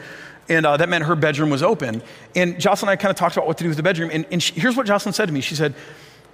[0.49, 2.01] and uh, that meant her bedroom was open.
[2.35, 4.25] And Jocelyn and I kind of talked about what to do with the bedroom, and,
[4.31, 5.41] and she, here's what Jocelyn said to me.
[5.41, 5.75] She said,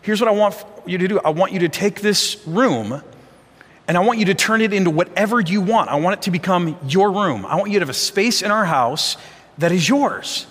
[0.02, 1.19] here's what I want you to do.
[1.19, 3.02] I want you to take this room
[3.89, 5.89] and I want you to turn it into whatever you want.
[5.89, 7.45] I want it to become your room.
[7.45, 9.17] I want you to have a space in our house
[9.58, 10.47] that is yours.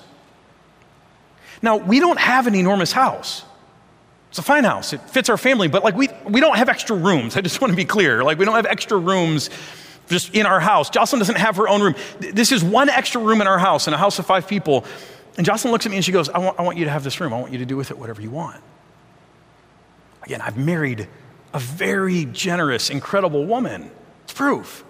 [1.62, 3.45] Now, we don't have an enormous house.
[4.36, 4.92] It's a fine house.
[4.92, 7.38] It fits our family, but like we, we don't have extra rooms.
[7.38, 8.22] I just want to be clear.
[8.22, 9.48] Like we don't have extra rooms
[10.10, 10.90] just in our house.
[10.90, 11.94] Jocelyn doesn't have her own room.
[12.20, 14.84] This is one extra room in our house, in a house of five people.
[15.38, 17.02] And Jocelyn looks at me and she goes, I want, I want you to have
[17.02, 17.32] this room.
[17.32, 18.62] I want you to do with it whatever you want.
[20.24, 21.08] Again, I've married
[21.54, 23.90] a very generous, incredible woman.
[24.24, 24.84] It's proof.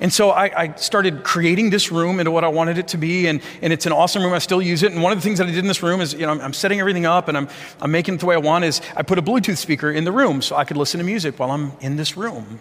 [0.00, 3.26] And so I, I, started creating this room into what I wanted it to be,
[3.26, 4.32] and, and it's an awesome room.
[4.32, 4.92] I still use it.
[4.92, 6.40] And one of the things that I did in this room is, you know, I'm,
[6.40, 7.48] I'm setting everything up and I'm,
[7.82, 8.64] I'm making it the way I want.
[8.64, 11.38] Is I put a Bluetooth speaker in the room so I could listen to music
[11.38, 12.60] while I'm in this room.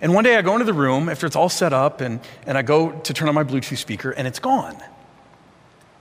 [0.00, 2.56] And one day I go into the room after it's all set up, and, and
[2.56, 4.76] I go to turn on my Bluetooth speaker, and it's gone.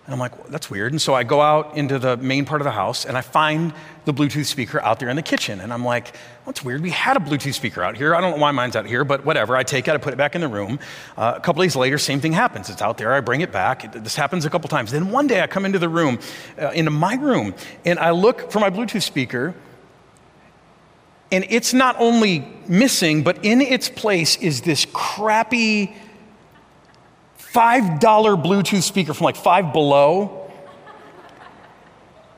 [0.08, 0.94] And I'm like, well, that's weird.
[0.94, 3.74] And so I go out into the main part of the house and I find
[4.06, 5.60] the Bluetooth speaker out there in the kitchen.
[5.60, 6.16] And I'm like,
[6.46, 6.82] that's weird.
[6.82, 8.16] We had a Bluetooth speaker out here.
[8.16, 9.58] I don't know why mine's out here, but whatever.
[9.58, 10.80] I take it, I put it back in the room.
[11.18, 12.70] Uh, a couple days later, same thing happens.
[12.70, 13.14] It's out there.
[13.14, 13.92] I bring it back.
[13.92, 14.92] This happens a couple times.
[14.92, 16.20] Then one day I come into the room,
[16.58, 19.56] uh, into my room, and I look for my Bluetooth speaker.
[21.34, 25.94] And it's not only missing, but in its place is this crappy
[27.58, 30.48] $5 Bluetooth speaker from like Five Below.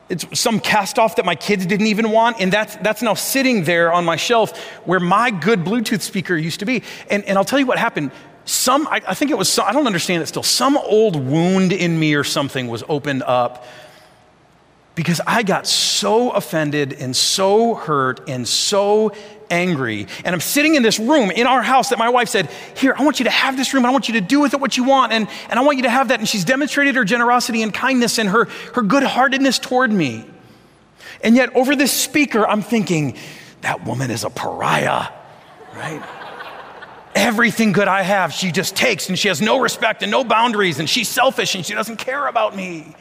[0.08, 3.64] It's some cast off that my kids didn't even want, and that's, that's now sitting
[3.64, 6.82] there on my shelf where my good Bluetooth speaker used to be.
[7.10, 8.12] And, and I'll tell you what happened.
[8.46, 11.74] Some, I, I think it was, some, I don't understand it still, some old wound
[11.74, 13.66] in me or something was opened up
[15.00, 19.14] because I got so offended and so hurt and so
[19.48, 20.06] angry.
[20.26, 23.02] And I'm sitting in this room in our house that my wife said, Here, I
[23.02, 23.86] want you to have this room.
[23.86, 25.14] I want you to do with it what you want.
[25.14, 26.18] And, and I want you to have that.
[26.18, 30.26] And she's demonstrated her generosity and kindness and her, her good heartedness toward me.
[31.24, 33.16] And yet, over this speaker, I'm thinking,
[33.62, 35.08] That woman is a pariah,
[35.74, 36.02] right?
[37.14, 40.78] Everything good I have, she just takes, and she has no respect and no boundaries,
[40.78, 42.94] and she's selfish and she doesn't care about me.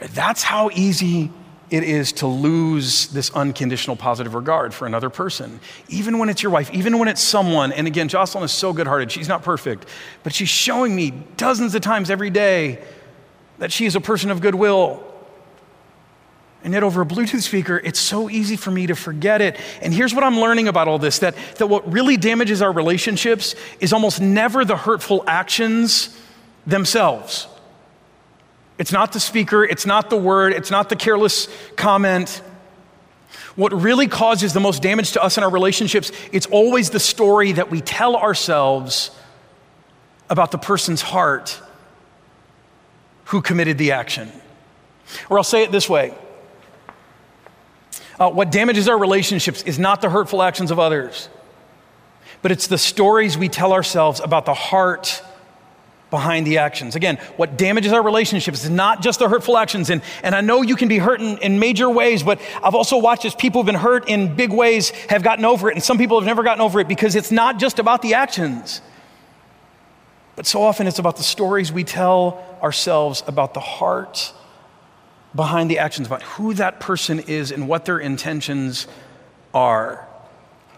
[0.00, 0.10] Right?
[0.10, 1.30] That's how easy
[1.70, 5.60] it is to lose this unconditional positive regard for another person.
[5.88, 8.86] Even when it's your wife, even when it's someone, and again, Jocelyn is so good
[8.86, 9.86] hearted, she's not perfect,
[10.22, 12.82] but she's showing me dozens of times every day
[13.58, 15.04] that she is a person of goodwill.
[16.64, 19.58] And yet, over a Bluetooth speaker, it's so easy for me to forget it.
[19.80, 23.54] And here's what I'm learning about all this that, that what really damages our relationships
[23.80, 26.18] is almost never the hurtful actions
[26.66, 27.46] themselves.
[28.80, 32.40] It's not the speaker, it's not the word, it's not the careless comment.
[33.54, 37.52] What really causes the most damage to us in our relationships, it's always the story
[37.52, 39.10] that we tell ourselves
[40.30, 41.60] about the person's heart
[43.24, 44.32] who committed the action.
[45.28, 46.14] Or I'll say it this way
[48.18, 51.28] uh, what damages our relationships is not the hurtful actions of others,
[52.40, 55.22] but it's the stories we tell ourselves about the heart
[56.10, 56.96] behind the actions.
[56.96, 59.90] Again, what damages our relationships is not just the hurtful actions.
[59.90, 62.98] And, and I know you can be hurt in, in major ways, but I've also
[62.98, 65.74] watched as people have been hurt in big ways have gotten over it.
[65.74, 68.82] And some people have never gotten over it because it's not just about the actions.
[70.34, 74.32] But so often it's about the stories we tell ourselves about the heart
[75.34, 78.88] behind the actions, about who that person is and what their intentions
[79.54, 80.06] are.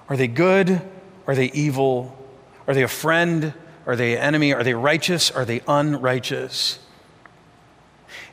[0.09, 0.83] Are they good?
[1.27, 2.17] Are they evil?
[2.67, 3.55] Are they a friend?
[3.87, 4.53] Are they enemy?
[4.53, 5.31] Are they righteous?
[5.31, 6.79] Are they unrighteous?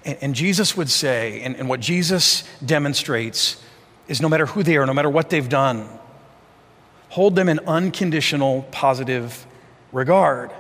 [0.06, 3.62] And, and Jesus would say, and, and what Jesus demonstrates
[4.08, 5.88] is no matter who they are, no matter what they've done,
[7.10, 9.46] hold them in unconditional positive
[9.92, 10.52] regard.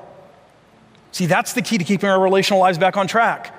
[1.12, 3.56] See, that's the key to keeping our relational lives back on track.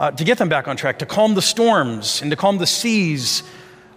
[0.00, 2.66] Uh, to get them back on track, to calm the storms and to calm the
[2.66, 3.42] seas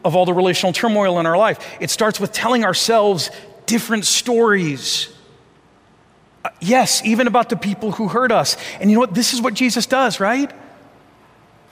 [0.03, 1.77] of all the relational turmoil in our life.
[1.79, 3.29] It starts with telling ourselves
[3.67, 5.15] different stories
[6.43, 8.57] Uh, yes, even about the people who hurt us.
[8.79, 9.13] And you know what?
[9.13, 10.51] This is what Jesus does, right?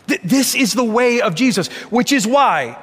[0.08, 2.78] Th- this is the way of Jesus, which is why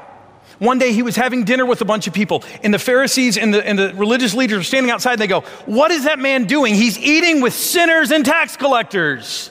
[0.59, 3.53] one day he was having dinner with a bunch of people, and the Pharisees and
[3.53, 6.47] the, and the religious leaders are standing outside, and they go, What is that man
[6.47, 6.74] doing?
[6.74, 9.51] He's eating with sinners and tax collectors.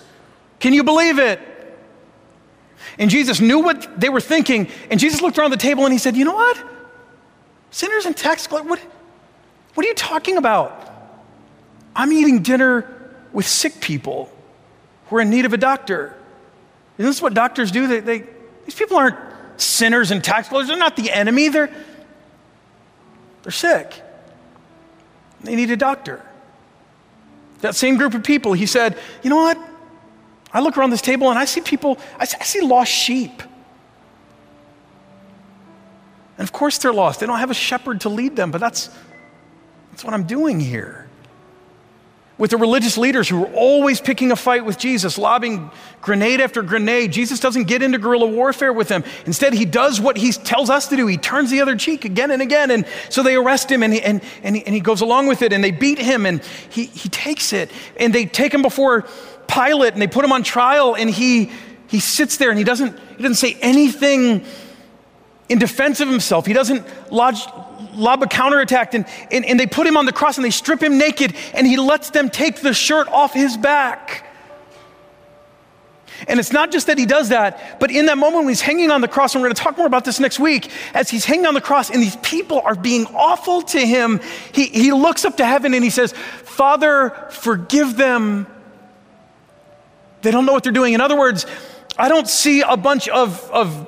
[0.60, 1.40] Can you believe it?
[2.98, 6.00] And Jesus knew what they were thinking, and Jesus looked around the table and he
[6.00, 6.64] said, You know what?
[7.70, 8.80] Sinners and tax collectors, what,
[9.76, 10.95] what are you talking about?
[11.96, 12.92] I'm eating dinner
[13.32, 14.30] with sick people
[15.08, 16.16] who are in need of a doctor.
[16.98, 17.88] Isn't this what doctors do?
[17.88, 18.24] They, they,
[18.66, 19.18] these people aren't
[19.58, 20.70] sinners and tax collectors.
[20.70, 21.50] They're not the enemy.
[21.50, 21.72] They're,
[23.44, 24.02] they're sick.
[25.42, 26.26] They need a doctor.
[27.62, 29.58] That same group of people, he said, You know what?
[30.52, 33.42] I look around this table and I see people, I see, I see lost sheep.
[36.38, 37.20] And of course they're lost.
[37.20, 38.90] They don't have a shepherd to lead them, but that's,
[39.92, 41.05] that's what I'm doing here
[42.38, 45.72] with the religious leaders who were always picking a fight with Jesus, lobbing
[46.02, 47.12] grenade after grenade.
[47.14, 49.06] Jesus doesn't get into guerrilla warfare with them.
[49.26, 51.08] Instead, he does what he tells us to do.
[51.08, 52.72] He turns the other cheek again and again.
[52.72, 55.42] And so they arrest him and he, and, and he, and he goes along with
[55.42, 57.72] it and they beat him and he, he takes it.
[57.98, 59.06] And they take him before
[59.48, 61.52] Pilate and they put him on trial and he,
[61.88, 64.44] he sits there and he doesn't, he doesn't say anything
[65.48, 66.46] in defense of himself.
[66.46, 67.46] He doesn't lodge,
[67.96, 70.82] lob a counterattack, and, and, and they put him on the cross and they strip
[70.82, 74.26] him naked, and he lets them take the shirt off his back.
[76.28, 78.90] And it's not just that he does that, but in that moment when he's hanging
[78.90, 81.26] on the cross, and we're going to talk more about this next week, as he's
[81.26, 84.22] hanging on the cross and these people are being awful to him,
[84.54, 88.48] he, he looks up to heaven and he says, Father, forgive them.
[90.22, 90.94] They don't know what they're doing.
[90.94, 91.46] In other words,
[91.98, 93.88] I don't see a bunch of, of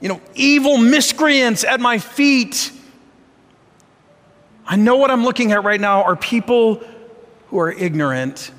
[0.00, 2.70] you know, evil miscreants at my feet.
[4.66, 6.82] I know what I'm looking at right now are people
[7.48, 8.50] who are ignorant.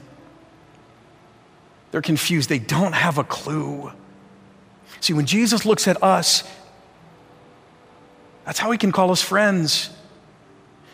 [1.92, 2.50] They're confused.
[2.50, 3.92] They don't have a clue.
[5.02, 6.44] See, when Jesus looks at us,
[8.46, 9.90] that's how he can call us friends.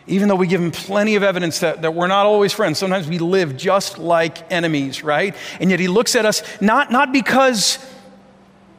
[0.07, 3.07] Even though we give him plenty of evidence that, that we're not always friends, sometimes
[3.07, 5.35] we live just like enemies, right?
[5.59, 7.77] And yet he looks at us not, not because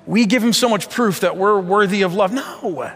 [0.07, 2.33] we give him so much proof that we're worthy of love.
[2.33, 2.91] No.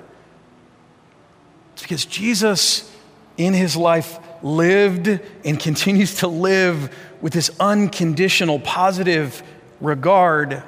[1.75, 2.91] It's because Jesus
[3.37, 5.09] in his life lived
[5.45, 9.43] and continues to live with this unconditional, positive
[9.81, 10.63] regard.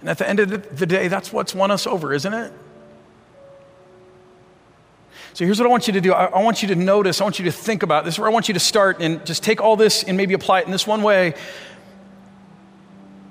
[0.00, 2.52] And at the end of the day, that's what's won us over, isn't it?
[5.34, 6.12] So here's what I want you to do.
[6.12, 8.32] I, want you to notice, I want you to think about this is where I
[8.32, 10.86] want you to start and just take all this and maybe apply it in this
[10.86, 11.34] one way.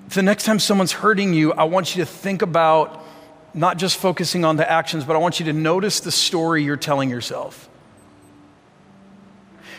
[0.10, 3.06] The next time someone's hurting you, I want you to think about
[3.54, 6.78] not just focusing on the actions, but I want you to notice the story you're
[6.78, 7.70] telling yourself.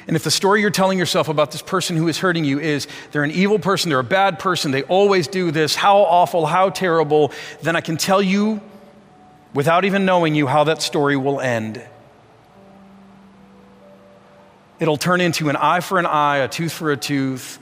[0.07, 2.89] And if the story you're telling yourself about this person who is hurting you is
[3.13, 6.71] they're an evil person, they're a bad person, they always do this, how awful, how
[6.71, 8.61] terrible, then I can tell you
[9.55, 11.83] without even knowing you how that story will end.
[14.81, 17.61] It'll turn into an eye for an eye, a tooth for a tooth,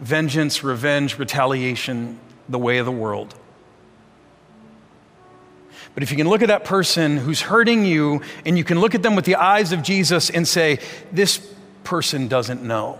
[0.00, 2.18] vengeance, revenge, retaliation,
[2.48, 3.36] the way of the world.
[5.94, 8.94] But if you can look at that person who's hurting you and you can look
[8.94, 10.78] at them with the eyes of Jesus and say,
[11.12, 11.38] this
[11.84, 12.98] person doesn't know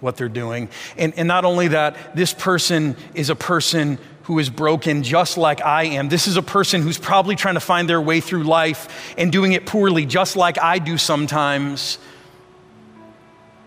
[0.00, 0.68] what they're doing.
[0.96, 5.62] And, and not only that, this person is a person who is broken just like
[5.64, 6.08] I am.
[6.08, 9.52] This is a person who's probably trying to find their way through life and doing
[9.52, 11.98] it poorly, just like I do sometimes.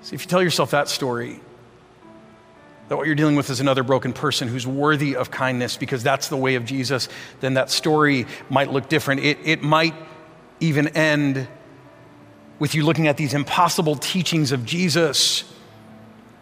[0.02, 1.40] See, if you tell yourself that story,
[2.90, 6.28] that what you're dealing with is another broken person who's worthy of kindness because that's
[6.28, 7.08] the way of Jesus,
[7.40, 9.22] then that story might look different.
[9.22, 9.94] It, it might
[10.60, 11.48] even end
[12.58, 15.44] with you looking at these impossible teachings of Jesus,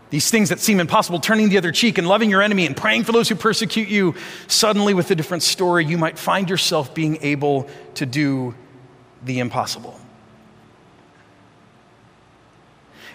[0.10, 3.04] these things that seem impossible, turning the other cheek and loving your enemy and praying
[3.04, 4.16] for those who persecute you.
[4.48, 8.56] Suddenly, with a different story, you might find yourself being able to do
[9.24, 10.00] the impossible.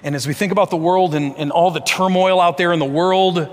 [0.02, 2.78] And as we think about the world and, and all the turmoil out there in
[2.78, 3.48] the world,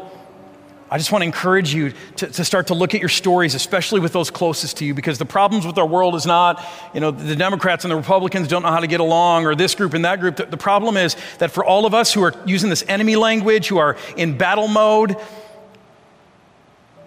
[0.91, 4.00] I just want to encourage you to, to, start to look at your stories, especially
[4.00, 7.12] with those closest to you, because the problems with our world is not, you know,
[7.12, 10.04] the Democrats and the Republicans don't know how to get along, or this group and
[10.06, 10.38] that group.
[10.38, 13.68] The, the problem is that for all of us who are using this enemy language,
[13.68, 15.16] who are in battle mode,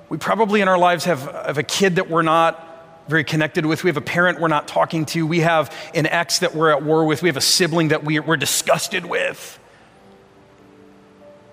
[0.09, 2.72] we probably in our lives have, have a kid that we're not
[3.09, 3.85] very connected with.
[3.85, 5.27] We have a parent we're not talking to.
[5.27, 7.23] We have an ex that we're at war with.
[7.23, 9.59] We have a sibling that we, we're disgusted with.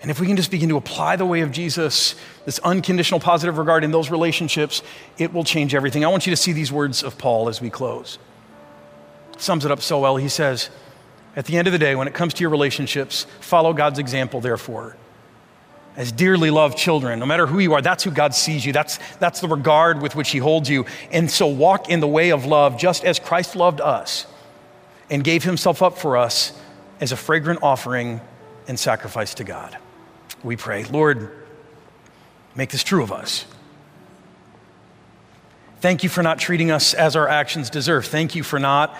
[0.01, 3.57] And if we can just begin to apply the way of Jesus, this unconditional positive
[3.57, 4.81] regard in those relationships,
[5.17, 6.05] it will change everything.
[6.05, 8.17] I want you to see these words of Paul as we close.
[9.37, 10.15] Sums it up so well.
[10.15, 10.69] He says,
[11.35, 14.39] At the end of the day, when it comes to your relationships, follow God's example,
[14.39, 14.95] therefore
[15.99, 17.19] as dearly loved children.
[17.19, 18.71] No matter who you are, that's who God sees you.
[18.71, 20.85] That's, that's the regard with which He holds you.
[21.11, 24.25] And so walk in the way of love just as Christ loved us
[25.09, 26.57] and gave Himself up for us
[27.01, 28.21] as a fragrant offering
[28.65, 29.77] and sacrifice to God.
[30.41, 31.35] We pray, Lord,
[32.55, 33.43] make this true of us.
[35.81, 38.05] Thank you for not treating us as our actions deserve.
[38.05, 38.97] Thank you for not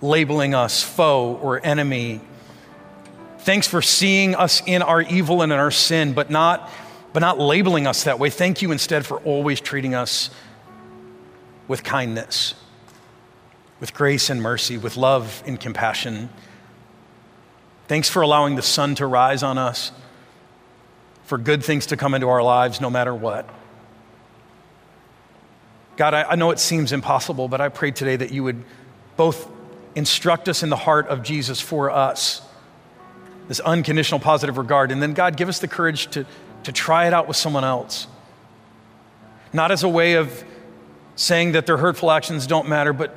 [0.00, 2.20] labeling us foe or enemy
[3.46, 6.68] Thanks for seeing us in our evil and in our sin, but not,
[7.12, 8.28] but not labeling us that way.
[8.28, 10.30] Thank you instead for always treating us
[11.68, 12.56] with kindness,
[13.78, 16.28] with grace and mercy, with love and compassion.
[17.86, 19.92] Thanks for allowing the sun to rise on us,
[21.22, 23.48] for good things to come into our lives no matter what.
[25.96, 28.64] God, I, I know it seems impossible, but I pray today that you would
[29.16, 29.48] both
[29.94, 32.42] instruct us in the heart of Jesus for us
[33.48, 34.90] this unconditional positive regard.
[34.90, 36.26] And then, God, give us the courage to,
[36.64, 38.06] to try it out with someone else.
[39.52, 40.44] Not as a way of
[41.14, 43.14] saying that their hurtful actions don't matter, but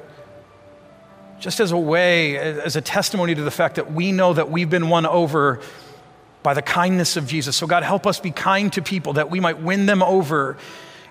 [1.39, 4.69] just as a way, as a testimony to the fact that we know that we've
[4.69, 5.61] been won over
[6.43, 7.55] by the kindness of Jesus.
[7.55, 10.57] So, God, help us be kind to people that we might win them over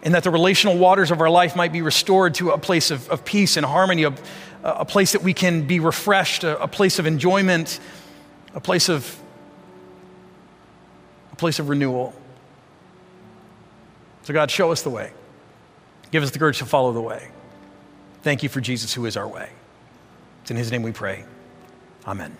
[0.02, 3.08] and that the relational waters of our life might be restored to a place of,
[3.10, 4.14] of peace and harmony, a,
[4.62, 7.80] a place that we can be refreshed, a, a place of enjoyment
[8.58, 9.22] a place of
[11.30, 12.12] a place of renewal.
[14.22, 15.12] So God, show us the way.
[16.10, 17.30] Give us the courage to follow the way.
[18.22, 19.48] Thank you for Jesus who is our way.
[20.42, 21.24] It's in his name we pray.
[22.04, 22.36] Amen.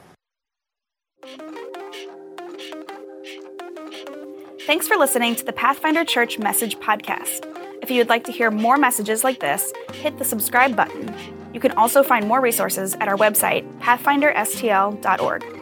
[4.66, 7.46] Thanks for listening to the Pathfinder Church Message Podcast.
[7.80, 11.14] If you would like to hear more messages like this, hit the subscribe button.
[11.54, 15.57] You can also find more resources at our website, pathfinderstl.org.